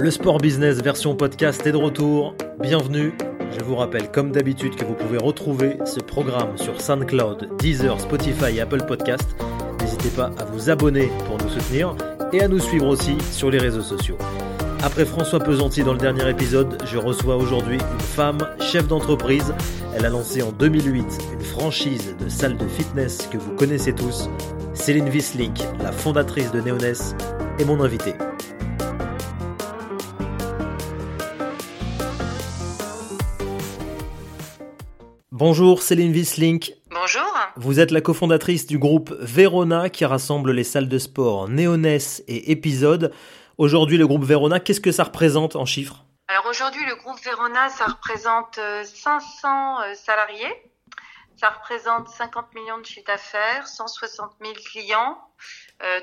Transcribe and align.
Le 0.00 0.12
sport 0.12 0.38
business 0.38 0.80
version 0.80 1.16
podcast 1.16 1.66
est 1.66 1.72
de 1.72 1.76
retour. 1.76 2.36
Bienvenue. 2.60 3.14
Je 3.58 3.64
vous 3.64 3.74
rappelle 3.74 4.08
comme 4.12 4.30
d'habitude 4.30 4.76
que 4.76 4.84
vous 4.84 4.94
pouvez 4.94 5.18
retrouver 5.18 5.76
ce 5.84 5.98
programme 5.98 6.56
sur 6.56 6.80
SoundCloud, 6.80 7.56
Deezer, 7.58 8.00
Spotify 8.00 8.56
et 8.56 8.60
Apple 8.60 8.84
Podcast. 8.86 9.26
N'hésitez 9.80 10.10
pas 10.10 10.30
à 10.38 10.44
vous 10.44 10.70
abonner 10.70 11.10
pour 11.26 11.38
nous 11.38 11.48
soutenir 11.48 11.96
et 12.32 12.40
à 12.42 12.46
nous 12.46 12.60
suivre 12.60 12.86
aussi 12.86 13.18
sur 13.32 13.50
les 13.50 13.58
réseaux 13.58 13.82
sociaux. 13.82 14.16
Après 14.84 15.04
François 15.04 15.40
Pesanti 15.40 15.82
dans 15.82 15.94
le 15.94 15.98
dernier 15.98 16.30
épisode, 16.30 16.80
je 16.86 16.96
reçois 16.96 17.34
aujourd'hui 17.34 17.78
une 17.78 18.00
femme, 18.00 18.38
chef 18.60 18.86
d'entreprise. 18.86 19.52
Elle 19.96 20.06
a 20.06 20.10
lancé 20.10 20.42
en 20.42 20.52
2008 20.52 21.18
une 21.32 21.40
franchise 21.40 22.14
de 22.20 22.28
salle 22.28 22.56
de 22.56 22.68
fitness 22.68 23.28
que 23.32 23.38
vous 23.38 23.56
connaissez 23.56 23.92
tous. 23.92 24.30
Céline 24.74 25.08
Wissling, 25.08 25.54
la 25.82 25.90
fondatrice 25.90 26.52
de 26.52 26.60
Neoness, 26.60 27.16
est 27.58 27.64
mon 27.64 27.80
invitée. 27.80 28.14
Bonjour 35.38 35.82
Céline 35.82 36.10
Wissling. 36.10 36.74
Bonjour. 36.90 37.32
Vous 37.54 37.78
êtes 37.78 37.92
la 37.92 38.00
cofondatrice 38.00 38.66
du 38.66 38.76
groupe 38.76 39.14
Verona 39.20 39.88
qui 39.88 40.04
rassemble 40.04 40.50
les 40.50 40.64
salles 40.64 40.88
de 40.88 40.98
sport 40.98 41.48
Neoness 41.48 42.24
et 42.26 42.50
Épisode. 42.50 43.14
Aujourd'hui, 43.56 43.98
le 43.98 44.08
groupe 44.08 44.24
Verona, 44.24 44.58
qu'est-ce 44.58 44.80
que 44.80 44.90
ça 44.90 45.04
représente 45.04 45.54
en 45.54 45.64
chiffres? 45.64 46.04
Alors 46.26 46.46
aujourd'hui, 46.46 46.84
le 46.86 46.96
groupe 46.96 47.20
Verona, 47.22 47.68
ça 47.68 47.84
représente 47.84 48.56
500 48.56 49.78
euh, 49.78 49.84
euh, 49.84 49.94
salariés. 49.94 50.72
Ça 51.36 51.50
représente 51.50 52.08
50 52.08 52.52
millions 52.56 52.78
de 52.78 52.84
chiffre 52.84 53.06
d'affaires, 53.06 53.68
160 53.68 54.32
000 54.42 54.54
clients, 54.54 55.18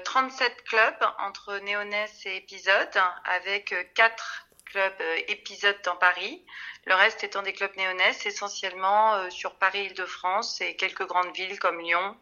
37 0.06 0.48
euh, 0.48 0.62
clubs 0.66 1.10
entre 1.20 1.60
Néonès 1.66 2.10
et 2.26 2.38
Épisode, 2.38 2.96
avec 3.26 3.76
4 3.96 4.46
clubs 4.76 5.08
Épisode 5.30 5.78
dans 5.86 5.96
Paris, 5.96 6.42
le 6.86 6.96
reste 6.96 7.24
étant 7.24 7.42
des 7.42 7.54
clubs 7.54 7.72
Néonès, 7.78 8.26
essentiellement 8.26 9.30
sur 9.30 9.56
Paris-Île-de-France 9.56 10.60
et 10.60 10.76
quelques 10.76 11.08
grandes 11.08 11.34
villes 11.34 11.58
comme 11.60 11.80
Lyon, 11.80 12.16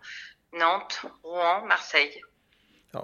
Nantes, 0.54 1.02
Rouen, 1.24 1.66
Marseille. 1.66 2.22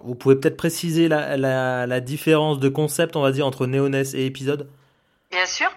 Vous 0.03 0.14
pouvez 0.14 0.36
peut-être 0.36 0.55
préciser 0.55 1.08
la, 1.08 2.00
différence 2.00 2.59
de 2.59 2.70
concept, 2.70 3.16
on 3.16 3.23
va 3.23 3.31
dire, 3.31 3.47
entre 3.47 3.66
Néoness 3.66 4.14
et 4.14 4.27
épisode? 4.27 4.70
Bien 5.31 5.47
sûr. 5.47 5.72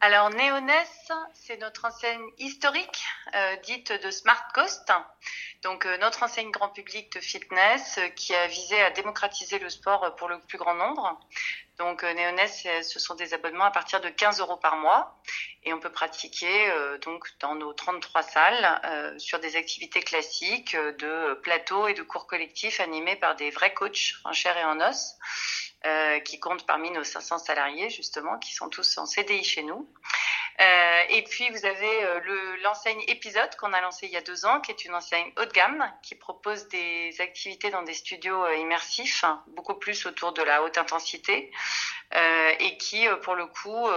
Alors 0.00 0.30
Néoness, 0.30 1.10
c'est 1.34 1.56
notre 1.56 1.84
enseigne 1.84 2.24
historique, 2.38 3.02
euh, 3.34 3.56
dite 3.64 3.92
de 3.92 4.12
Smart 4.12 4.44
Cost. 4.54 4.92
Donc 5.62 5.86
euh, 5.86 5.98
notre 5.98 6.22
enseigne 6.22 6.52
grand 6.52 6.68
public 6.68 7.12
de 7.12 7.20
fitness 7.20 7.98
euh, 7.98 8.08
qui 8.10 8.32
a 8.32 8.46
visé 8.46 8.80
à 8.80 8.90
démocratiser 8.92 9.58
le 9.58 9.68
sport 9.68 10.14
pour 10.14 10.28
le 10.28 10.38
plus 10.38 10.56
grand 10.56 10.74
nombre. 10.74 11.18
Donc 11.78 12.04
Néoness, 12.04 12.66
ce 12.82 12.98
sont 13.00 13.16
des 13.16 13.34
abonnements 13.34 13.64
à 13.64 13.72
partir 13.72 14.00
de 14.00 14.08
15 14.08 14.38
euros 14.40 14.56
par 14.56 14.76
mois 14.76 15.20
et 15.64 15.72
on 15.72 15.80
peut 15.80 15.92
pratiquer 15.92 16.72
donc 17.02 17.28
dans 17.38 17.54
nos 17.54 17.72
33 17.72 18.22
salles 18.22 19.16
sur 19.20 19.38
des 19.38 19.54
activités 19.54 20.00
classiques 20.00 20.74
de 20.74 21.34
plateau 21.34 21.86
et 21.86 21.94
de 21.94 22.02
cours 22.02 22.26
collectifs 22.26 22.80
animés 22.80 23.14
par 23.14 23.36
des 23.36 23.50
vrais 23.50 23.74
coachs 23.74 24.14
en 24.24 24.32
chair 24.32 24.56
et 24.58 24.64
en 24.64 24.80
os. 24.80 25.14
Euh, 25.86 26.18
qui 26.20 26.40
comptent 26.40 26.66
parmi 26.66 26.90
nos 26.90 27.04
500 27.04 27.38
salariés 27.38 27.88
justement, 27.88 28.36
qui 28.38 28.52
sont 28.52 28.68
tous 28.68 28.98
en 28.98 29.06
CDI 29.06 29.44
chez 29.44 29.62
nous. 29.62 29.88
Euh, 30.60 31.02
et 31.10 31.22
puis 31.22 31.48
vous 31.50 31.64
avez 31.64 32.04
euh, 32.04 32.56
l'enseigne 32.64 33.00
épisode 33.06 33.54
qu'on 33.56 33.72
a 33.72 33.80
lancé 33.80 34.06
il 34.06 34.12
y 34.12 34.16
a 34.16 34.22
deux 34.22 34.44
ans, 34.44 34.60
qui 34.60 34.72
est 34.72 34.84
une 34.84 34.94
enseigne 34.94 35.32
haut 35.38 35.44
de 35.44 35.52
gamme, 35.52 35.88
qui 36.02 36.16
propose 36.16 36.66
des 36.66 37.14
activités 37.20 37.70
dans 37.70 37.82
des 37.82 37.94
studios 37.94 38.44
euh, 38.44 38.56
immersifs, 38.56 39.24
beaucoup 39.46 39.74
plus 39.74 40.04
autour 40.06 40.32
de 40.32 40.42
la 40.42 40.64
haute 40.64 40.76
intensité, 40.76 41.52
euh, 42.12 42.52
et 42.58 42.76
qui 42.78 43.06
pour 43.22 43.36
le 43.36 43.46
coup 43.46 43.88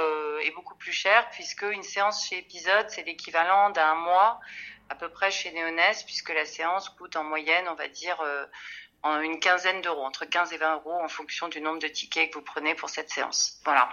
est 0.43 0.51
beaucoup 0.51 0.75
plus 0.75 0.91
cher, 0.91 1.27
puisque 1.31 1.63
une 1.63 1.83
séance 1.83 2.27
chez 2.27 2.37
épisode 2.37 2.89
c'est 2.89 3.03
l'équivalent 3.03 3.71
d'un 3.71 3.95
mois 3.95 4.39
à 4.89 4.95
peu 4.95 5.09
près 5.09 5.31
chez 5.31 5.51
Neoness, 5.53 6.03
puisque 6.03 6.29
la 6.29 6.45
séance 6.45 6.89
coûte 6.89 7.15
en 7.15 7.23
moyenne, 7.23 7.67
on 7.69 7.75
va 7.75 7.87
dire 7.87 8.21
en 9.03 9.19
une 9.21 9.39
quinzaine 9.39 9.81
d'euros, 9.81 10.03
entre 10.03 10.25
15 10.25 10.53
et 10.53 10.57
20 10.57 10.75
euros 10.75 10.99
en 11.03 11.07
fonction 11.07 11.47
du 11.47 11.61
nombre 11.61 11.79
de 11.79 11.87
tickets 11.87 12.29
que 12.29 12.37
vous 12.37 12.45
prenez 12.45 12.75
pour 12.75 12.89
cette 12.89 13.09
séance. 13.09 13.59
Voilà. 13.65 13.89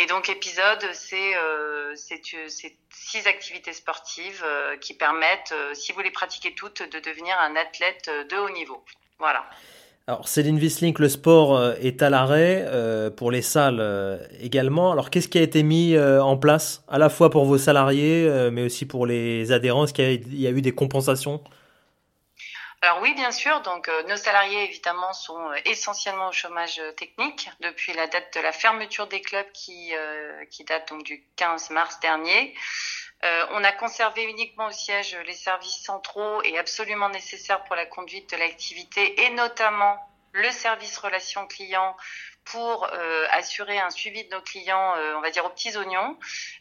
Et 0.00 0.06
donc 0.06 0.28
épisode, 0.28 0.84
c'est 0.92 1.36
euh, 1.36 1.94
six 1.94 3.26
activités 3.26 3.72
sportives 3.72 4.42
euh, 4.44 4.76
qui 4.78 4.94
permettent, 4.94 5.52
euh, 5.52 5.72
si 5.74 5.92
vous 5.92 6.00
les 6.00 6.10
pratiquez 6.10 6.52
toutes, 6.54 6.82
de 6.82 6.98
devenir 6.98 7.34
un 7.40 7.54
athlète 7.54 8.10
de 8.28 8.36
haut 8.36 8.50
niveau. 8.50 8.84
Voilà. 9.20 9.44
Alors 10.08 10.26
Céline 10.26 10.58
Wissling, 10.58 10.94
le 10.98 11.08
sport 11.08 11.72
est 11.80 12.02
à 12.02 12.10
l'arrêt 12.10 12.68
pour 13.16 13.30
les 13.30 13.40
salles 13.40 14.20
également. 14.38 14.92
Alors 14.92 15.08
qu'est-ce 15.08 15.28
qui 15.28 15.38
a 15.38 15.40
été 15.40 15.62
mis 15.62 15.98
en 15.98 16.36
place 16.36 16.84
à 16.88 16.98
la 16.98 17.08
fois 17.08 17.30
pour 17.30 17.46
vos 17.46 17.56
salariés, 17.56 18.28
mais 18.52 18.62
aussi 18.64 18.84
pour 18.84 19.06
les 19.06 19.50
adhérents? 19.50 19.84
Est-ce 19.84 19.94
qu'il 19.94 20.38
y, 20.38 20.46
a 20.46 20.50
eu 20.50 20.60
des 20.60 20.72
compensations? 20.72 21.42
Alors 22.84 23.00
oui, 23.00 23.14
bien 23.14 23.32
sûr. 23.32 23.62
Donc 23.62 23.88
euh, 23.88 24.02
nos 24.08 24.16
salariés 24.18 24.64
évidemment 24.64 25.14
sont 25.14 25.50
euh, 25.50 25.56
essentiellement 25.64 26.28
au 26.28 26.32
chômage 26.32 26.78
euh, 26.80 26.92
technique 26.92 27.48
depuis 27.60 27.94
la 27.94 28.06
date 28.08 28.34
de 28.34 28.40
la 28.40 28.52
fermeture 28.52 29.06
des 29.06 29.22
clubs 29.22 29.50
qui 29.52 29.92
qui 30.50 30.64
date 30.64 30.90
donc 30.90 31.02
du 31.02 31.24
15 31.36 31.70
mars 31.70 31.98
dernier. 32.00 32.54
on 33.22 33.64
a 33.64 33.72
conservé 33.72 34.24
uniquement 34.24 34.66
au 34.66 34.72
siège 34.72 35.16
les 35.26 35.32
services 35.32 35.82
centraux 35.82 36.42
et 36.42 36.58
absolument 36.58 37.08
nécessaires 37.08 37.64
pour 37.64 37.76
la 37.76 37.86
conduite 37.86 38.30
de 38.30 38.36
l'activité 38.36 39.24
et 39.24 39.30
notamment 39.30 39.98
le 40.34 40.50
service 40.50 40.98
relation 40.98 41.46
client 41.46 41.96
pour 42.44 42.86
euh, 42.92 43.26
assurer 43.30 43.78
un 43.78 43.88
suivi 43.90 44.24
de 44.24 44.34
nos 44.34 44.42
clients, 44.42 44.94
euh, 44.96 45.14
on 45.16 45.20
va 45.20 45.30
dire 45.30 45.44
aux 45.46 45.50
petits 45.50 45.76
oignons, 45.76 46.18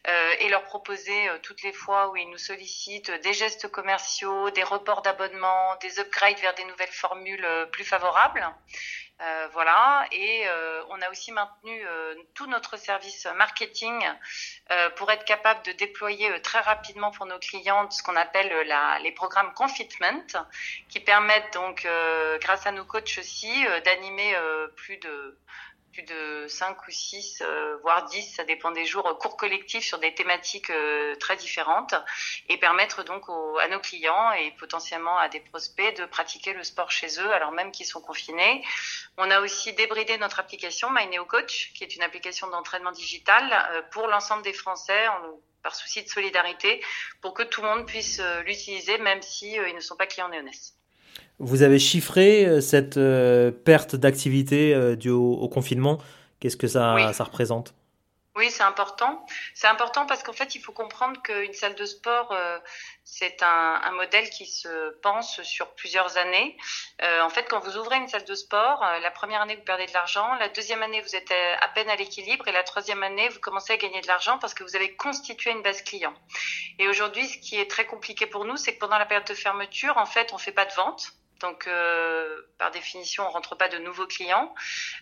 euh, 0.08 0.36
et 0.40 0.48
leur 0.48 0.64
proposer 0.64 1.28
toutes 1.42 1.64
les 1.64 1.74
fois 1.74 2.12
où 2.12 2.16
ils 2.16 2.30
nous 2.30 2.38
sollicitent 2.38 3.12
des 3.24 3.34
gestes 3.34 3.68
commerciaux, 3.68 4.50
des 4.52 4.64
reports 4.64 5.02
d'abonnement, 5.02 5.76
des 5.82 6.00
upgrades 6.00 6.40
vers 6.40 6.54
des 6.54 6.66
nouvelles 6.66 6.88
formules 6.92 7.48
plus 7.72 7.84
favorables. 7.84 8.48
Voilà, 9.54 10.06
et 10.12 10.46
on 10.90 11.02
a 11.02 11.10
aussi 11.10 11.32
maintenu 11.32 11.86
tout 12.34 12.48
notre 12.48 12.78
service 12.78 13.26
marketing 13.38 14.04
pour 14.96 15.12
être 15.12 15.24
capable 15.24 15.64
de 15.66 15.72
déployer 15.72 16.42
très 16.42 16.60
rapidement 16.60 17.12
pour 17.12 17.26
nos 17.26 17.40
clients 17.40 17.90
ce 17.90 18.04
qu'on 18.04 18.16
appelle 18.16 18.68
la, 18.68 19.00
les 19.00 19.12
programmes 19.12 19.54
confitment, 19.54 20.26
qui 20.90 21.00
permettent 21.00 21.54
donc, 21.54 21.88
grâce 22.42 22.66
à 22.68 22.72
nos 22.72 22.86
coachs 22.86 23.18
aussi, 23.18 23.66
d'animer 23.86 24.36
plus 24.76 24.98
de 24.98 25.38
plus 25.94 26.04
de 26.04 26.48
5 26.48 26.88
ou 26.88 26.92
6, 26.92 27.42
euh, 27.42 27.78
voire 27.84 28.06
10, 28.06 28.36
ça 28.36 28.44
dépend 28.44 28.72
des 28.72 28.86
jours, 28.86 29.18
cours 29.20 29.38
collectifs 29.38 29.86
sur 29.86 30.00
des 30.00 30.14
thématiques 30.14 30.72
euh, 30.72 31.16
très 31.16 31.38
différentes 31.38 31.94
et 32.50 32.58
permettre 32.58 33.04
donc 33.04 33.24
à 33.62 33.68
nos 33.68 33.80
clients 33.80 34.32
et 34.34 34.52
potentiellement 34.52 35.18
à 35.18 35.30
des 35.30 35.40
prospects 35.40 35.98
de 35.98 36.06
pratiquer 36.06 36.54
le 36.54 36.64
sport 36.64 36.92
chez 36.92 37.20
eux 37.20 37.32
alors 37.32 37.52
même 37.52 37.72
qu'ils 37.72 37.86
sont 37.86 38.02
confinés. 38.02 38.64
On 39.18 39.30
a 39.30 39.40
aussi 39.40 39.74
débridé 39.74 40.18
notre 40.18 40.40
application 40.40 40.90
MyNeoCoach, 40.90 41.74
qui 41.74 41.84
est 41.84 41.96
une 41.96 42.04
application 42.04 42.48
d'entraînement 42.50 42.92
digital 42.92 43.44
euh, 43.72 43.82
pour 43.92 44.08
l'ensemble 44.08 44.44
des 44.44 44.54
Français 44.54 45.06
par 45.62 45.76
souci 45.76 46.04
de 46.04 46.10
solidarité 46.10 46.84
pour 47.22 47.34
que 47.34 47.44
tout 47.44 47.62
le 47.62 47.68
monde 47.68 47.86
puisse 47.86 48.20
l'utiliser 48.46 48.98
même 48.98 49.22
si 49.22 49.54
ils 49.54 49.76
ne 49.76 49.80
sont 49.80 49.96
pas 49.96 50.08
clients 50.08 50.28
Néonès. 50.28 50.76
Vous 51.40 51.62
avez 51.62 51.80
chiffré 51.80 52.46
euh, 52.46 52.62
cette 52.62 52.98
euh, 52.98 53.52
perte 53.52 53.96
d'activité 53.96 54.74
euh, 54.74 54.96
due 54.96 55.10
au, 55.10 55.48
confinement. 55.48 56.00
Qu'est-ce 56.40 56.58
que 56.58 56.68
ça, 56.68 57.12
ça 57.14 57.24
représente? 57.24 57.74
Oui, 58.36 58.50
c'est 58.50 58.64
important. 58.64 59.26
C'est 59.54 59.68
important 59.68 60.08
parce 60.08 60.24
qu'en 60.24 60.34
fait, 60.34 60.56
il 60.56 60.62
faut 60.62 60.72
comprendre 60.72 61.22
qu'une 61.22 61.54
salle 61.54 61.76
de 61.76 61.86
sport, 61.86 62.36
c'est 63.04 63.44
un, 63.44 63.82
un, 63.84 63.92
modèle 63.92 64.28
qui 64.32 64.48
se 64.48 64.90
pense 65.02 65.42
sur 65.44 65.70
plusieurs 65.76 66.18
années. 66.18 66.58
Euh, 67.04 67.22
en 67.22 67.30
fait, 67.30 67.44
quand 67.48 67.60
vous 67.60 67.78
ouvrez 67.78 67.98
une 67.98 68.08
salle 68.08 68.26
de 68.26 68.34
sport, 68.34 68.84
la 69.02 69.12
première 69.12 69.42
année, 69.42 69.56
vous 69.56 69.64
perdez 69.64 69.86
de 69.86 69.94
l'argent. 69.94 70.34
La 70.36 70.50
deuxième 70.50 70.82
année, 70.82 71.02
vous 71.02 71.16
êtes 71.16 71.32
à 71.32 71.68
peine 71.70 71.90
à 71.90 71.96
l'équilibre. 71.96 72.48
Et 72.48 72.52
la 72.52 72.64
troisième 72.64 73.04
année, 73.04 73.30
vous 73.30 73.40
commencez 73.40 73.74
à 73.74 73.78
gagner 73.78 74.02
de 74.02 74.08
l'argent 74.08 74.40
parce 74.40 74.56
que 74.56 74.64
vous 74.64 74.76
avez 74.76 74.96
constitué 74.96 75.52
une 75.52 75.62
base 75.62 75.84
client. 75.84 76.14
Et 76.80 76.88
aujourd'hui, 76.88 77.28
ce 77.28 77.38
qui 77.38 77.60
est 77.60 77.70
très 77.70 77.86
compliqué 77.86 78.26
pour 78.26 78.46
nous, 78.46 78.58
c'est 78.58 78.74
que 78.74 78.80
pendant 78.80 78.98
la 78.98 79.06
période 79.06 79.28
de 79.28 79.36
fermeture, 79.36 79.98
en 79.98 80.08
fait, 80.08 80.34
on 80.34 80.40
fait 80.40 80.52
pas 80.52 80.66
de 80.66 80.74
vente. 80.74 81.14
Donc, 81.44 81.68
par 82.58 82.72
définition, 82.72 83.28
on 83.28 83.30
rentre 83.30 83.56
pas 83.56 83.68
de 83.68 83.78
nouveaux 83.78 84.08
clients. 84.08 84.56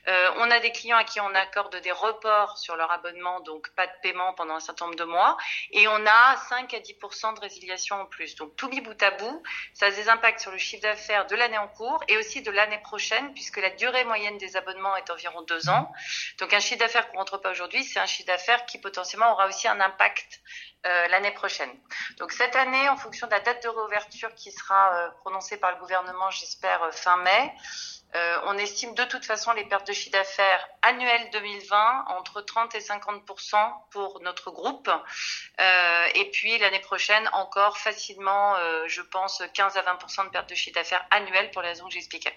Euh, 0.07 0.31
on 0.38 0.49
a 0.49 0.59
des 0.59 0.71
clients 0.71 0.97
à 0.97 1.03
qui 1.03 1.19
on 1.21 1.35
accorde 1.35 1.75
des 1.81 1.91
reports 1.91 2.57
sur 2.57 2.75
leur 2.75 2.91
abonnement, 2.91 3.39
donc 3.41 3.69
pas 3.75 3.85
de 3.85 3.91
paiement 4.01 4.33
pendant 4.33 4.55
un 4.55 4.59
certain 4.59 4.85
nombre 4.85 4.97
de 4.97 5.03
mois. 5.03 5.38
Et 5.71 5.88
on 5.88 6.05
a 6.07 6.38
5 6.49 6.73
à 6.73 6.79
10% 6.79 7.35
de 7.35 7.39
résiliation 7.39 8.01
en 8.01 8.05
plus. 8.07 8.33
Donc, 8.35 8.55
tout 8.55 8.67
mis 8.69 8.81
bout 8.81 8.99
à 9.03 9.11
bout, 9.11 9.43
ça 9.75 9.85
a 9.85 9.91
des 9.91 10.09
impacts 10.09 10.39
sur 10.39 10.49
le 10.49 10.57
chiffre 10.57 10.81
d'affaires 10.81 11.27
de 11.27 11.35
l'année 11.35 11.59
en 11.59 11.67
cours 11.67 12.03
et 12.07 12.17
aussi 12.17 12.41
de 12.41 12.49
l'année 12.49 12.79
prochaine, 12.79 13.31
puisque 13.35 13.57
la 13.57 13.69
durée 13.69 14.03
moyenne 14.05 14.39
des 14.39 14.57
abonnements 14.57 14.95
est 14.95 15.11
environ 15.11 15.43
deux 15.43 15.69
ans. 15.69 15.91
Donc, 16.39 16.53
un 16.53 16.59
chiffre 16.59 16.79
d'affaires 16.79 17.11
qu'on 17.11 17.17
rentre 17.17 17.38
pas 17.38 17.51
aujourd'hui, 17.51 17.83
c'est 17.83 17.99
un 17.99 18.07
chiffre 18.07 18.27
d'affaires 18.27 18.65
qui 18.65 18.79
potentiellement 18.79 19.31
aura 19.33 19.47
aussi 19.47 19.67
un 19.67 19.79
impact 19.79 20.41
euh, 20.88 21.07
l'année 21.09 21.29
prochaine. 21.29 21.69
Donc 22.17 22.31
cette 22.31 22.55
année, 22.55 22.89
en 22.89 22.97
fonction 22.97 23.27
de 23.27 23.31
la 23.31 23.39
date 23.39 23.61
de 23.61 23.69
réouverture 23.69 24.33
qui 24.33 24.51
sera 24.51 24.95
euh, 24.95 25.09
prononcée 25.19 25.57
par 25.57 25.71
le 25.73 25.77
gouvernement, 25.77 26.30
j'espère 26.31 26.83
euh, 26.83 26.91
fin 26.91 27.17
mai, 27.17 27.53
Euh, 28.13 28.35
on 28.47 28.57
estime 28.57 28.93
de 28.93 29.03
toute 29.03 29.23
façon 29.23 29.51
les 29.53 29.63
pertes 29.63 29.87
de 29.87 29.93
chiffre 29.93 30.11
d'affaires 30.11 30.67
annuelles 30.81 31.29
2020 31.31 31.77
entre 32.17 32.41
30 32.41 32.75
et 32.75 32.79
50% 32.79 33.55
pour 33.91 34.19
notre 34.23 34.51
groupe. 34.51 34.89
Euh, 34.89 36.05
et 36.15 36.29
puis 36.31 36.57
l'année 36.59 36.81
prochaine, 36.81 37.23
encore 37.33 37.77
facilement, 37.77 38.55
euh, 38.57 38.83
je 38.87 39.01
pense, 39.01 39.41
15 39.53 39.77
à 39.77 39.81
20% 39.81 40.25
de 40.25 40.29
pertes 40.29 40.49
de 40.49 40.55
chiffre 40.55 40.75
d'affaires 40.75 41.05
annuelles 41.11 41.51
pour 41.53 41.61
les 41.61 41.69
raisons 41.69 41.87
que 41.87 41.93
j'expliquais. 41.93 42.33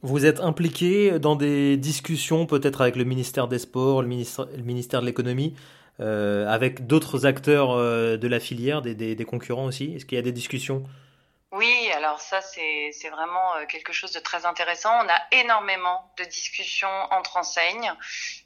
Vous 0.00 0.24
êtes 0.24 0.40
impliqué 0.40 1.18
dans 1.18 1.36
des 1.36 1.76
discussions 1.76 2.46
peut-être 2.46 2.80
avec 2.80 2.96
le 2.96 3.04
ministère 3.04 3.48
des 3.48 3.58
Sports, 3.58 4.00
le 4.00 4.08
ministère, 4.08 4.46
le 4.46 4.62
ministère 4.62 5.00
de 5.00 5.06
l'économie, 5.06 5.54
avec 5.98 6.86
d'autres 6.86 7.24
acteurs 7.24 7.74
de 7.74 8.28
la 8.28 8.38
filière, 8.38 8.82
des, 8.82 8.94
des 8.94 9.24
concurrents 9.24 9.64
aussi? 9.64 9.94
Est-ce 9.96 10.04
qu'il 10.04 10.16
y 10.16 10.18
a 10.18 10.22
des 10.22 10.32
discussions? 10.32 10.84
Oui, 11.52 11.85
alors 12.06 12.20
ça 12.20 12.40
c'est 12.40 13.08
vraiment 13.10 13.56
euh, 13.56 13.66
quelque 13.66 13.92
chose 13.92 14.12
de 14.12 14.20
très 14.20 14.46
intéressant. 14.46 14.96
On 15.04 15.08
a 15.08 15.20
énormément 15.32 16.12
de 16.18 16.24
discussions 16.24 16.88
entre 17.10 17.36
enseignes, 17.36 17.92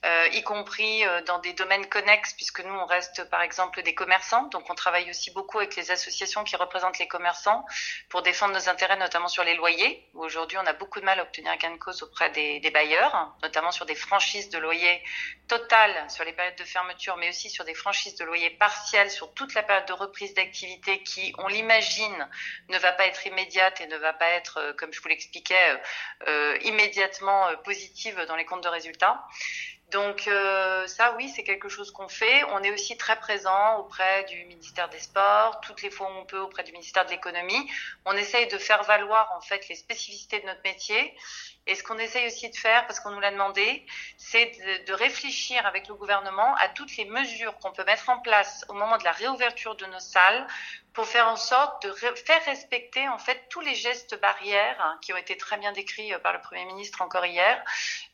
euh, 0.07 0.29
y 0.33 0.43
compris 0.43 1.05
euh, 1.05 1.21
dans 1.23 1.41
des 1.41 1.53
domaines 1.53 1.87
connexes, 1.87 2.33
puisque 2.33 2.61
nous 2.61 2.73
on 2.75 2.87
reste 2.87 3.29
par 3.29 3.43
exemple 3.43 3.83
des 3.83 3.95
commerçants, 3.95 4.45
donc 4.45 4.71
on 4.71 4.75
travaille 4.75 5.11
aussi 5.11 5.31
beaucoup 5.33 5.59
avec 5.59 5.77
les 5.77 5.91
associations 5.91 6.43
qui 6.43 6.57
représentent 6.57 6.99
les 6.99 7.09
commerçants 7.09 7.67
pour 8.09 8.23
défendre 8.23 8.55
nos 8.55 8.69
intérêts, 8.71 8.97
notamment 8.97 9.29
sur 9.29 9.45
les 9.45 9.55
loyers. 9.55 10.09
Aujourd'hui 10.15 10.57
on 10.57 10.67
a 10.67 10.73
beaucoup 10.73 11.01
de 11.01 11.05
mal 11.05 11.21
à 11.21 11.23
obtenir 11.25 11.55
gain 11.59 11.73
de 11.73 11.77
cause 11.77 12.03
auprès 12.03 12.31
des, 12.31 12.61
des 12.61 12.71
bailleurs, 12.71 13.37
notamment 13.43 13.73
sur 13.73 13.85
des 13.85 13.95
franchises 13.95 14.49
de 14.49 14.57
loyers 14.57 15.03
totales 15.49 16.09
sur 16.09 16.25
les 16.25 16.33
périodes 16.33 16.57
de 16.57 16.65
fermeture, 16.65 17.19
mais 17.19 17.29
aussi 17.29 17.51
sur 17.51 17.65
des 17.67 17.75
franchises 17.75 18.15
de 18.15 18.25
loyers 18.25 18.51
partielles 18.51 19.11
sur 19.11 19.35
toute 19.35 19.53
la 19.53 19.63
période 19.63 19.87
de 19.87 19.93
reprise 19.93 20.33
d'activité 20.33 21.03
qui, 21.03 21.35
on 21.37 21.49
l'imagine, 21.49 22.29
ne 22.71 22.79
va 22.79 22.93
pas 22.93 23.07
être 23.07 23.27
immédiate 23.27 23.50
et 23.57 23.87
ne 23.87 23.97
va 23.97 24.13
pas 24.13 24.29
être, 24.31 24.59
euh, 24.59 24.73
comme 24.75 24.93
je 24.93 25.01
vous 25.01 25.09
l'expliquais, 25.09 25.71
euh, 25.71 25.77
euh, 26.29 26.59
immédiatement 26.63 27.49
positive 27.65 28.21
dans 28.29 28.37
les 28.37 28.45
comptes 28.45 28.63
de 28.63 28.69
résultats. 28.69 29.25
Donc 29.91 30.31
ça, 30.87 31.17
oui, 31.17 31.29
c'est 31.35 31.43
quelque 31.43 31.69
chose 31.69 31.91
qu'on 31.91 32.07
fait. 32.07 32.45
On 32.53 32.63
est 32.63 32.71
aussi 32.71 32.97
très 32.97 33.19
présent 33.19 33.79
auprès 33.79 34.23
du 34.25 34.45
ministère 34.45 34.89
des 34.89 35.01
Sports, 35.01 35.61
toutes 35.63 35.83
les 35.83 35.91
fois 35.91 36.07
où 36.07 36.17
on 36.17 36.25
peut 36.25 36.39
auprès 36.39 36.63
du 36.63 36.71
ministère 36.71 37.05
de 37.07 37.11
l'Économie. 37.11 37.69
On 38.05 38.13
essaye 38.13 38.47
de 38.47 38.57
faire 38.57 38.85
valoir 38.85 39.33
en 39.37 39.41
fait 39.41 39.69
les 39.69 39.75
spécificités 39.75 40.39
de 40.39 40.47
notre 40.47 40.63
métier. 40.63 41.13
Et 41.71 41.77
ce 41.77 41.85
qu'on 41.85 41.99
essaye 41.99 42.27
aussi 42.27 42.51
de 42.51 42.57
faire, 42.57 42.85
parce 42.89 42.99
qu'on 42.99 43.13
nous 43.13 43.21
l'a 43.21 43.31
demandé, 43.31 43.87
c'est 44.19 44.51
de, 44.89 44.93
réfléchir 44.93 45.65
avec 45.67 45.87
le 45.87 45.95
gouvernement 45.95 46.57
à 46.57 46.69
toutes 46.69 46.97
les 46.97 47.05
mesures 47.05 47.57
qu'on 47.59 47.71
peut 47.71 47.85
mettre 47.85 48.09
en 48.09 48.19
place 48.19 48.65
au 48.69 48.73
moment 48.73 48.99
de 48.99 49.05
la 49.05 49.13
réouverture 49.13 49.77
de 49.77 49.87
nos 49.87 50.01
salles 50.01 50.49
pour 50.93 51.07
faire 51.07 51.29
en 51.29 51.37
sorte 51.37 51.87
de 51.87 51.93
faire 51.93 52.45
respecter 52.45 53.09
en 53.09 53.19
fait 53.19 53.41
tous 53.49 53.61
les 53.61 53.75
gestes 53.75 54.21
barrières 54.21 54.77
hein, 54.81 54.99
qui 55.01 55.13
ont 55.13 55.17
été 55.17 55.37
très 55.37 55.57
bien 55.57 55.73
décrits 55.73 56.13
euh, 56.13 56.19
par 56.19 56.33
le 56.33 56.41
Premier 56.41 56.65
ministre 56.65 57.01
encore 57.03 57.25
hier, 57.25 57.63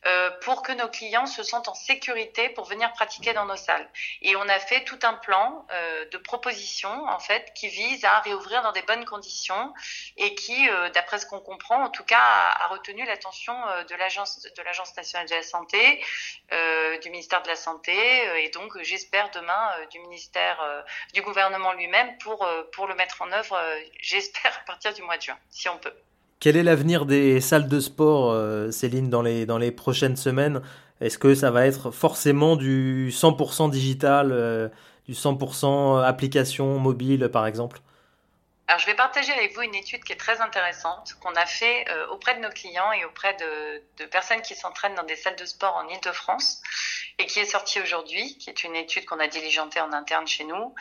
euh, 0.05 0.31
pour 0.43 0.63
que 0.63 0.73
nos 0.73 0.89
clients 0.89 1.27
se 1.27 1.43
sentent 1.43 1.69
en 1.69 1.75
sécurité 1.75 2.51
pour 2.51 2.67
venir 2.67 2.93
pratiquer 2.93 3.33
dans 3.33 3.47
nos 3.47 3.57
salles. 3.57 3.89
Et 4.21 4.37
on 4.37 4.49
a 4.49 4.59
fait 4.59 4.85
tout 4.85 4.99
un 5.03 5.15
plan 5.15 5.67
euh, 5.73 6.05
de 6.11 6.19
propositions 6.19 7.07
en 7.09 7.19
fait 7.19 7.53
qui 7.55 7.69
vise 7.69 8.05
à 8.05 8.21
réouvrir 8.21 8.63
dans 8.63 8.73
des 8.73 8.83
bonnes 8.83 9.07
conditions 9.07 9.73
et 10.19 10.35
qui, 10.35 10.69
d'après 10.93 11.19
ce 11.19 11.27
qu'on 11.27 11.41
comprend, 11.41 11.85
en 11.85 11.91
tout 11.91 12.05
cas, 12.05 12.19
a 12.19 12.67
retenu 12.69 13.05
l'attention 13.07 13.46
euh, 13.53 13.85
de 13.85 13.95
l'agence 13.95 14.43
de 14.57 14.63
l'agence 14.63 14.97
nationale 14.97 15.29
de 15.29 15.35
la 15.35 15.43
santé, 15.43 16.03
euh, 16.53 16.99
du 16.99 17.11
ministère 17.11 17.43
de 17.43 17.49
la 17.49 17.57
santé 17.57 17.93
et 18.43 18.51
donc 18.51 18.77
j'espère 18.83 19.31
demain 19.31 19.71
du 19.91 20.01
ministère 20.01 20.59
du 21.15 21.23
gouvernement 21.23 21.73
lui-même 21.73 22.17
pour 22.19 22.47
pour 22.73 22.87
le 22.87 22.95
mettre 22.95 23.23
en 23.23 23.33
œuvre, 23.33 23.55
euh, 23.55 23.81
j'espère, 24.01 24.53
à 24.63 24.67
partir 24.67 24.93
du 24.95 25.03
mois 25.03 25.17
de 25.17 25.23
juin, 25.23 25.37
si 25.51 25.69
on 25.69 25.79
peut. 25.79 25.93
Quel 26.41 26.57
est 26.57 26.63
l'avenir 26.63 27.07
des 27.07 27.41
salles 27.41 27.69
de 27.69 27.81
sport, 27.81 28.31
euh, 28.31 28.71
Céline, 28.71 29.09
dans 29.09 29.23
les, 29.23 29.47
dans 29.47 29.59
les 29.59 29.73
prochaines 29.73 30.17
semaines? 30.17 30.61
Est-ce 31.01 31.19
que 31.19 31.35
ça 31.35 31.51
va 31.51 31.67
être 31.67 31.91
forcément 31.91 32.57
du 32.57 33.11
100% 33.11 33.71
digital, 33.71 34.31
euh, 34.33 34.69
du 35.07 35.15
100% 35.15 36.03
application 36.03 36.79
mobile, 36.79 37.29
par 37.33 37.47
exemple? 37.47 37.81
Alors, 38.69 38.81
je 38.81 38.87
vais 38.87 38.95
partager 38.95 39.33
avec 39.33 39.55
vous 39.55 39.63
une 39.63 39.77
étude 39.77 40.03
qui 40.03 40.13
est 40.13 40.17
très 40.17 40.41
intéressante 40.41 41.15
qu'on 41.21 41.35
a 41.37 41.47
fait 41.47 41.87
auprès 42.11 42.35
de 42.35 42.41
nos 42.41 42.51
clients 42.51 42.91
et 42.91 43.05
auprès 43.05 43.35
de, 43.35 43.83
de 43.99 44.07
personnes 44.07 44.43
qui 44.43 44.57
s'entraînent 44.57 44.97
dans 44.97 45.05
des 45.05 45.15
salles 45.15 45.37
de 45.37 45.45
sport 45.45 45.77
en 45.77 45.87
Ile-de-France 45.87 46.63
et 47.19 47.27
qui 47.27 47.39
est 47.39 47.47
sortie 47.47 47.81
aujourd'hui, 47.81 48.37
qui 48.39 48.51
est 48.51 48.65
une 48.65 48.77
étude 48.77 49.07
qu'on 49.07 49.21
a 49.21 49.27
diligentée 49.27 49.81
en 49.81 49.93
interne 49.93 50.27
chez 50.27 50.45
nous. 50.45 50.75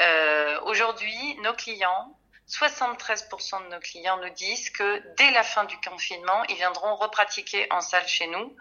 Euh, 0.00 0.60
aujourd'hui, 0.62 1.36
nos 1.42 1.54
clients 1.54 2.16
73% 2.52 3.64
de 3.64 3.68
nos 3.68 3.80
clients 3.80 4.18
nous 4.18 4.28
disent 4.30 4.68
que 4.70 5.02
dès 5.16 5.30
la 5.30 5.42
fin 5.42 5.64
du 5.64 5.76
confinement, 5.80 6.44
ils 6.50 6.56
viendront 6.56 6.96
repratiquer 6.96 7.66
en 7.70 7.80
salle 7.80 8.06
chez 8.06 8.26
nous. 8.26 8.54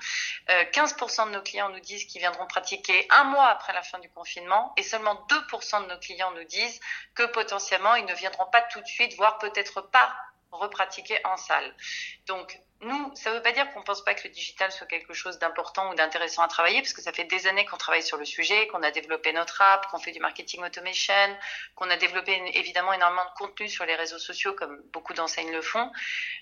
15% 0.47 1.21
euh, 1.21 1.25
de 1.25 1.31
nos 1.31 1.41
clients 1.41 1.69
nous 1.69 1.81
disent 1.81 2.05
qu'ils 2.05 2.21
viendront 2.21 2.47
pratiquer 2.47 3.05
un 3.09 3.25
mois 3.25 3.47
après 3.47 3.73
la 3.73 3.83
fin 3.83 3.99
du 3.99 4.09
confinement 4.09 4.73
et 4.77 4.83
seulement 4.83 5.15
2% 5.29 5.83
de 5.83 5.93
nos 5.93 5.99
clients 5.99 6.31
nous 6.31 6.45
disent 6.45 6.79
que 7.15 7.23
potentiellement 7.23 7.95
ils 7.95 8.05
ne 8.05 8.15
viendront 8.15 8.45
pas 8.45 8.61
tout 8.61 8.79
de 8.79 8.87
suite, 8.87 9.15
voire 9.17 9.37
peut-être 9.39 9.81
pas 9.81 10.15
repratiquer 10.51 11.19
en 11.25 11.35
salle. 11.35 11.75
Donc, 12.27 12.59
nous, 12.81 13.11
ça 13.15 13.29
ne 13.29 13.35
veut 13.35 13.41
pas 13.43 13.51
dire 13.51 13.71
qu'on 13.71 13.81
ne 13.81 13.85
pense 13.85 14.03
pas 14.03 14.15
que 14.15 14.27
le 14.27 14.33
digital 14.33 14.71
soit 14.71 14.87
quelque 14.87 15.13
chose 15.13 15.37
d'important 15.37 15.91
ou 15.91 15.95
d'intéressant 15.95 16.41
à 16.41 16.47
travailler, 16.47 16.81
parce 16.81 16.93
que 16.93 17.01
ça 17.01 17.13
fait 17.13 17.25
des 17.25 17.45
années 17.45 17.65
qu'on 17.65 17.77
travaille 17.77 18.01
sur 18.01 18.17
le 18.17 18.25
sujet, 18.25 18.67
qu'on 18.67 18.81
a 18.81 18.89
développé 18.89 19.33
notre 19.33 19.61
app, 19.61 19.87
qu'on 19.91 19.99
fait 19.99 20.11
du 20.11 20.19
marketing 20.19 20.63
automation, 20.63 21.37
qu'on 21.75 21.89
a 21.89 21.97
développé 21.97 22.41
évidemment 22.55 22.93
énormément 22.93 23.25
de 23.25 23.37
contenu 23.37 23.69
sur 23.69 23.85
les 23.85 23.95
réseaux 23.95 24.17
sociaux, 24.17 24.53
comme 24.53 24.81
beaucoup 24.93 25.13
d'enseignes 25.13 25.51
le 25.51 25.61
font. 25.61 25.91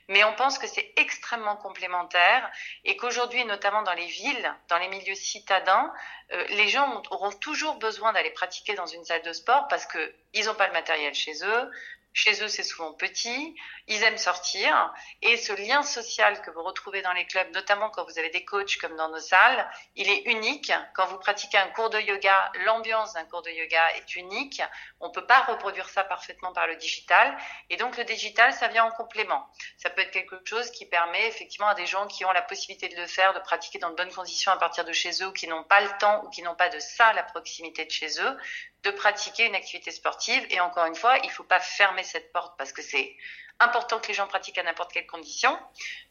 Mais 0.07 0.23
on 0.23 0.33
pense 0.33 0.57
que 0.57 0.67
c'est 0.67 0.93
extrêmement 0.95 1.57
complémentaire 1.57 2.49
et 2.85 2.95
qu'aujourd'hui, 2.95 3.43
notamment 3.45 3.81
dans 3.81 3.93
les 3.93 4.07
villes, 4.07 4.55
dans 4.69 4.77
les 4.77 4.87
milieux 4.87 5.15
citadins, 5.15 5.93
euh, 6.31 6.45
les 6.49 6.69
gens 6.69 7.01
auront 7.09 7.31
toujours 7.31 7.75
besoin 7.75 8.13
d'aller 8.13 8.29
pratiquer 8.31 8.75
dans 8.75 8.85
une 8.85 9.03
salle 9.03 9.23
de 9.23 9.33
sport 9.33 9.67
parce 9.67 9.85
qu'ils 10.33 10.45
n'ont 10.45 10.55
pas 10.55 10.67
le 10.67 10.73
matériel 10.73 11.13
chez 11.13 11.43
eux, 11.43 11.71
chez 12.13 12.43
eux, 12.43 12.47
c'est 12.47 12.63
souvent 12.63 12.93
petit, 12.93 13.55
ils 13.87 14.03
aiment 14.03 14.17
sortir, 14.17 14.93
et 15.21 15.37
ce 15.37 15.53
lien 15.53 15.83
social 15.83 16.41
que 16.41 16.49
vous 16.51 16.63
retrouvez 16.63 17.01
dans 17.01 17.13
les 17.13 17.25
clubs, 17.25 17.49
notamment 17.53 17.89
quand 17.91 18.03
vous 18.03 18.17
avez 18.17 18.29
des 18.29 18.43
coachs 18.43 18.77
comme 18.77 18.95
dans 18.95 19.09
nos 19.09 19.19
salles, 19.19 19.69
il 19.95 20.09
est 20.09 20.23
unique. 20.25 20.71
Quand 20.95 21.05
vous 21.05 21.17
pratiquez 21.17 21.57
un 21.57 21.67
cours 21.69 21.89
de 21.89 21.99
yoga, 21.99 22.51
l'ambiance 22.65 23.13
d'un 23.13 23.25
cours 23.25 23.43
de 23.43 23.51
yoga 23.51 23.95
est 23.95 24.15
unique. 24.15 24.61
On 24.99 25.11
peut 25.11 25.25
pas 25.25 25.41
reproduire 25.41 25.87
ça 25.87 26.03
parfaitement 26.03 26.51
par 26.51 26.67
le 26.67 26.75
digital, 26.75 27.37
et 27.69 27.77
donc 27.77 27.95
le 27.95 28.03
digital, 28.03 28.53
ça 28.53 28.67
vient 28.67 28.85
en 28.85 28.91
complément. 28.91 29.47
Ça 29.77 29.89
peut 29.89 30.01
être 30.01 30.11
quelque 30.11 30.41
chose 30.45 30.71
qui 30.71 30.85
permet 30.85 31.27
effectivement 31.27 31.67
à 31.67 31.75
des 31.75 31.85
gens 31.85 32.07
qui 32.07 32.25
ont 32.25 32.31
la 32.31 32.41
possibilité 32.41 32.89
de 32.89 32.99
le 32.99 33.07
faire, 33.07 33.33
de 33.33 33.39
pratiquer 33.39 33.77
dans 33.79 33.91
de 33.91 33.95
bonnes 33.95 34.13
conditions 34.13 34.51
à 34.51 34.57
partir 34.57 34.83
de 34.83 34.93
chez 34.93 35.23
eux, 35.23 35.31
qui 35.31 35.47
n'ont 35.47 35.63
pas 35.63 35.81
le 35.81 35.89
temps, 35.99 36.23
ou 36.25 36.29
qui 36.29 36.41
n'ont 36.41 36.55
pas 36.55 36.69
de 36.69 36.79
salle 36.79 37.17
à 37.17 37.23
proximité 37.23 37.85
de 37.85 37.91
chez 37.91 38.19
eux, 38.19 38.37
de 38.83 38.91
pratiquer 38.91 39.45
une 39.45 39.55
activité 39.55 39.91
sportive. 39.91 40.18
Et 40.27 40.59
encore 40.59 40.85
une 40.85 40.95
fois, 40.95 41.17
il 41.19 41.27
ne 41.27 41.31
faut 41.31 41.43
pas 41.43 41.59
fermer 41.59 42.03
cette 42.03 42.31
porte 42.33 42.57
parce 42.57 42.73
que 42.73 42.81
c'est 42.81 43.15
important 43.59 43.99
que 43.99 44.07
les 44.07 44.13
gens 44.13 44.27
pratiquent 44.27 44.57
à 44.57 44.63
n'importe 44.63 44.91
quelle 44.91 45.07
condition. 45.07 45.57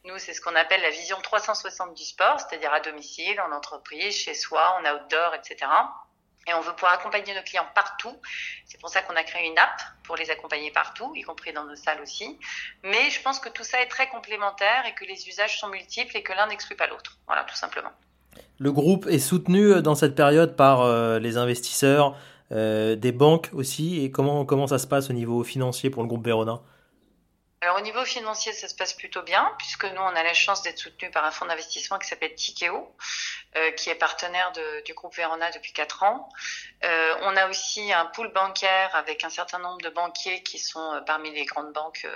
Nous, 0.05 0.17
c'est 0.17 0.33
ce 0.33 0.41
qu'on 0.41 0.55
appelle 0.55 0.81
la 0.81 0.89
vision 0.89 1.17
360 1.21 1.95
du 1.95 2.03
sport, 2.03 2.39
c'est-à-dire 2.39 2.73
à 2.73 2.79
domicile, 2.79 3.39
en 3.41 3.51
entreprise, 3.51 4.15
chez 4.15 4.33
soi, 4.33 4.79
en 4.79 4.95
outdoor, 4.95 5.35
etc. 5.35 5.67
Et 6.47 6.53
on 6.53 6.61
veut 6.61 6.73
pouvoir 6.73 6.93
accompagner 6.93 7.35
nos 7.35 7.43
clients 7.43 7.67
partout. 7.75 8.15
C'est 8.65 8.79
pour 8.79 8.89
ça 8.89 9.01
qu'on 9.01 9.15
a 9.15 9.23
créé 9.23 9.47
une 9.47 9.57
app 9.57 9.81
pour 10.03 10.15
les 10.15 10.31
accompagner 10.31 10.71
partout, 10.71 11.11
y 11.15 11.21
compris 11.21 11.53
dans 11.53 11.65
nos 11.65 11.75
salles 11.75 12.01
aussi. 12.01 12.39
Mais 12.83 13.09
je 13.09 13.21
pense 13.21 13.39
que 13.39 13.49
tout 13.49 13.63
ça 13.63 13.81
est 13.81 13.87
très 13.87 14.09
complémentaire 14.09 14.85
et 14.87 14.93
que 14.93 15.05
les 15.05 15.27
usages 15.27 15.59
sont 15.59 15.67
multiples 15.67 16.15
et 16.17 16.23
que 16.23 16.33
l'un 16.33 16.47
n'exclut 16.47 16.75
pas 16.75 16.87
l'autre. 16.87 17.17
Voilà, 17.27 17.43
tout 17.43 17.55
simplement. 17.55 17.91
Le 18.57 18.71
groupe 18.71 19.07
est 19.07 19.19
soutenu 19.19 19.81
dans 19.81 19.95
cette 19.95 20.15
période 20.15 20.55
par 20.55 20.81
euh, 20.81 21.19
les 21.19 21.37
investisseurs, 21.37 22.17
euh, 22.51 22.95
des 22.95 23.11
banques 23.11 23.49
aussi 23.53 24.03
Et 24.03 24.11
comment, 24.11 24.45
comment 24.45 24.67
ça 24.67 24.79
se 24.79 24.87
passe 24.87 25.09
au 25.09 25.13
niveau 25.13 25.43
financier 25.43 25.89
pour 25.89 26.03
le 26.03 26.07
groupe 26.07 26.25
Verona 26.25 26.61
alors 27.61 27.75
au 27.75 27.81
niveau 27.81 28.05
financier, 28.05 28.53
ça 28.53 28.69
se 28.69 28.75
passe 28.75 28.93
plutôt 28.93 29.21
bien, 29.21 29.53
puisque 29.57 29.83
nous, 29.83 29.99
on 29.99 30.15
a 30.15 30.23
la 30.23 30.33
chance 30.33 30.61
d'être 30.61 30.77
soutenu 30.77 31.11
par 31.11 31.25
un 31.25 31.31
fonds 31.31 31.45
d'investissement 31.45 31.99
qui 31.99 32.07
s'appelle 32.07 32.33
Tikeo, 32.33 32.95
euh, 33.57 33.71
qui 33.71 33.89
est 33.89 33.95
partenaire 33.95 34.53
du 34.85 34.93
groupe 34.93 35.13
Verona 35.13 35.51
depuis 35.51 35.73
quatre 35.73 36.03
ans. 36.03 36.29
Euh, 36.85 37.15
on 37.23 37.35
a 37.35 37.49
aussi 37.49 37.91
un 37.91 38.05
pool 38.05 38.31
bancaire 38.31 38.95
avec 38.95 39.25
un 39.25 39.29
certain 39.29 39.59
nombre 39.59 39.81
de 39.81 39.89
banquiers 39.89 40.41
qui 40.41 40.57
sont 40.57 41.01
parmi 41.05 41.31
les 41.31 41.43
grandes 41.43 41.73
banques 41.73 42.07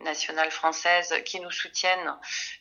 nationales 0.00 0.50
françaises 0.50 1.14
qui 1.24 1.40
nous 1.40 1.50
soutiennent 1.50 2.16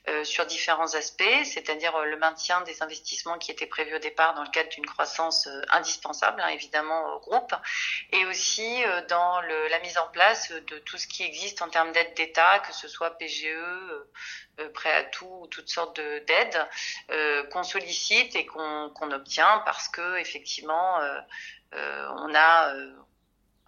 euh, 0.08 0.24
sur 0.24 0.46
différents 0.46 0.94
aspects, 0.96 1.44
c'est-à-dire 1.44 1.96
euh, 1.96 2.06
le 2.06 2.18
maintien 2.18 2.62
des 2.62 2.82
investissements 2.84 3.38
qui 3.38 3.52
étaient 3.52 3.66
prévus 3.66 3.96
au 3.96 4.00
départ 4.00 4.34
dans 4.34 4.44
le 4.44 4.50
cadre 4.50 4.70
d'une 4.70 4.86
croissance 4.86 5.48
euh, 5.48 5.62
indispensable, 5.72 6.42
hein, 6.42 6.50
évidemment, 6.50 7.16
au 7.16 7.20
groupe, 7.20 7.54
et 8.12 8.26
aussi 8.26 8.84
dans 9.08 9.42
le, 9.42 9.68
la 9.70 9.80
mise 9.80 9.98
en 9.98 10.08
place 10.08 10.52
de 10.52 10.80
tout 10.80 10.98
ce 10.98 11.08
qui 11.08 11.24
existe 11.24 11.62
en 11.62 11.70
termes 11.70 11.92
d'aide 11.92 12.14
d'État, 12.16 12.60
que 12.60 12.74
ce 12.74 12.88
soit 12.88 13.18
PGE, 13.18 13.48
prêt 14.74 14.94
à 14.94 15.04
tout, 15.04 15.40
ou 15.42 15.48
toutes 15.48 15.70
sortes 15.70 16.00
d'aides 16.00 16.68
qu'on 17.52 17.64
sollicite 17.64 18.36
et 18.36 18.46
qu'on 18.46 19.12
obtient 19.12 19.62
parce 19.66 19.88
que 19.88 20.18
effectivement, 20.18 21.00
on 21.72 22.36
a 22.36 22.74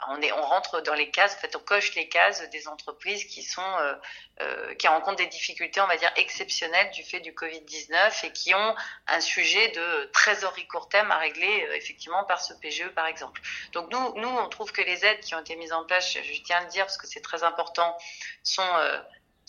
on, 0.09 0.21
est, 0.21 0.31
on 0.31 0.41
rentre 0.41 0.81
dans 0.81 0.93
les 0.93 1.09
cases, 1.09 1.35
en 1.35 1.39
fait, 1.39 1.55
on 1.55 1.59
coche 1.59 1.95
les 1.95 2.07
cases 2.09 2.47
des 2.49 2.67
entreprises 2.67 3.25
qui 3.25 3.43
sont 3.43 3.61
euh, 3.61 3.93
euh, 4.41 4.73
qui 4.75 4.87
rencontrent 4.87 5.17
des 5.17 5.27
difficultés, 5.27 5.81
on 5.81 5.87
va 5.87 5.97
dire 5.97 6.11
exceptionnelles 6.15 6.89
du 6.91 7.03
fait 7.03 7.19
du 7.19 7.33
Covid 7.33 7.61
19 7.61 8.23
et 8.23 8.31
qui 8.31 8.53
ont 8.55 8.75
un 9.07 9.21
sujet 9.21 9.69
de 9.69 10.05
trésorerie 10.13 10.67
court 10.67 10.89
terme 10.89 11.11
à 11.11 11.17
régler 11.17 11.67
euh, 11.69 11.75
effectivement 11.75 12.23
par 12.23 12.41
ce 12.41 12.53
PGE 12.55 12.89
par 12.89 13.05
exemple. 13.05 13.41
Donc 13.73 13.91
nous, 13.91 14.13
nous, 14.15 14.29
on 14.29 14.49
trouve 14.49 14.71
que 14.71 14.81
les 14.81 15.05
aides 15.05 15.19
qui 15.19 15.35
ont 15.35 15.41
été 15.41 15.55
mises 15.55 15.73
en 15.73 15.85
place, 15.85 16.11
je 16.13 16.41
tiens 16.43 16.57
à 16.57 16.61
le 16.61 16.69
dire 16.69 16.85
parce 16.85 16.97
que 16.97 17.07
c'est 17.07 17.21
très 17.21 17.43
important, 17.43 17.97
sont 18.43 18.63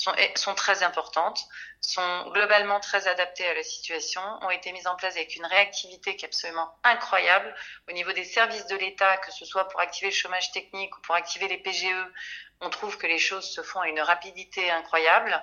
sont, 0.03 0.13
sont, 0.35 0.55
très 0.55 0.83
importantes, 0.83 1.47
sont 1.81 2.31
globalement 2.31 2.81
très 2.81 3.07
adaptées 3.09 3.47
à 3.47 3.55
la 3.55 3.63
situation, 3.63 4.21
ont 4.43 4.51
été 4.51 4.73
mises 4.73 4.87
en 4.87 4.97
place 4.97 5.15
avec 5.17 5.37
une 5.37 5.47
réactivité 5.47 6.17
qui 6.17 6.25
est 6.25 6.29
absolument 6.29 6.69
incroyable 6.83 7.55
au 7.89 7.93
niveau 7.93 8.13
des 8.13 8.25
services 8.25 8.67
de 8.67 8.77
l'État, 8.77 9.17
que 9.19 9.33
ce 9.33 9.45
soit 9.45 9.69
pour 9.69 9.81
activer 9.81 10.11
le 10.11 10.17
chômage 10.17 10.51
technique 10.53 10.97
ou 10.97 11.01
pour 11.03 11.15
activer 11.15 11.49
les 11.49 11.59
PGE. 11.59 11.87
On 12.65 12.71
trouve 12.71 12.97
que 12.97 13.09
les 13.09 13.19
choses 13.19 13.45
se 13.45 13.61
font 13.61 13.81
à 13.81 13.89
une 13.89 14.01
rapidité 14.01 14.71
incroyable 14.71 15.43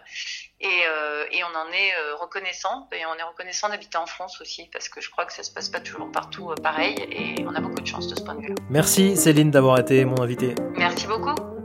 et, 0.62 0.68
euh, 0.86 1.26
et 1.32 1.44
on 1.44 1.48
en 1.48 1.70
est 1.74 1.94
euh, 1.96 2.16
reconnaissant 2.16 2.88
et 2.94 3.06
on 3.06 3.16
est 3.16 3.24
reconnaissant 3.24 3.68
d'habiter 3.68 3.98
en 3.98 4.06
France 4.06 4.40
aussi 4.40 4.70
parce 4.72 4.88
que 4.88 5.02
je 5.02 5.10
crois 5.10 5.26
que 5.26 5.34
ça 5.34 5.44
se 5.44 5.52
passe 5.52 5.68
pas 5.68 5.82
toujours 5.82 6.10
partout 6.14 6.50
euh, 6.50 6.56
pareil 6.56 6.96
et 7.12 7.44
on 7.46 7.54
a 7.56 7.60
beaucoup 7.60 7.82
de 7.82 7.88
chance 7.88 8.08
de 8.08 8.16
ce 8.16 8.24
point 8.24 8.36
de 8.36 8.42
vue-là. 8.42 8.56
Merci 8.70 9.18
Céline 9.18 9.52
d'avoir 9.52 9.80
été 9.80 10.06
mon 10.06 10.22
invité. 10.22 10.56
Merci 10.78 11.08
beaucoup. 11.08 11.59